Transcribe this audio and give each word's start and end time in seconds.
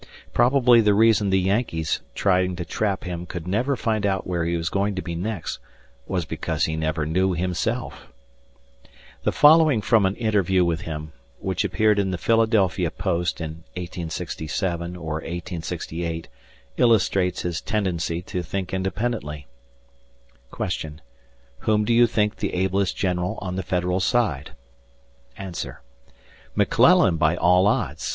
Probably 0.33 0.81
the 0.81 0.95
reason 0.95 1.29
the 1.29 1.39
"Yankees" 1.39 2.01
trying 2.15 2.55
to 2.55 2.65
trap 2.65 3.03
him 3.03 3.27
could 3.27 3.47
never 3.47 3.75
find 3.75 4.03
out 4.03 4.25
where 4.25 4.45
he 4.45 4.57
was 4.57 4.69
going 4.69 4.95
to 4.95 5.01
be 5.03 5.13
next 5.13 5.59
was 6.07 6.25
because 6.25 6.65
he 6.65 6.75
never 6.75 7.05
knew 7.05 7.33
himself. 7.33 8.07
The 9.21 9.31
following 9.31 9.79
from 9.79 10.07
an 10.07 10.15
interview 10.15 10.65
with 10.65 10.81
him, 10.81 11.11
which 11.37 11.63
appeared 11.63 11.99
in 11.99 12.09
the 12.09 12.17
Philadelphia 12.17 12.89
Post 12.89 13.39
in 13.41 13.57
1867 13.77 14.95
or 14.95 15.13
1868, 15.17 16.27
illustrates 16.77 17.43
his 17.43 17.61
tendency 17.61 18.23
to 18.23 18.41
think 18.41 18.73
independently: 18.73 19.45
"Whom 21.59 21.85
do 21.85 21.93
you 21.93 22.07
consider 22.07 22.35
the 22.37 22.55
ablest 22.55 22.97
General 22.97 23.37
on 23.39 23.55
the 23.55 23.61
Federal 23.61 23.99
side?" 23.99 24.53
"McClellan, 26.55 27.17
by 27.17 27.35
all 27.37 27.67
odds. 27.67 28.09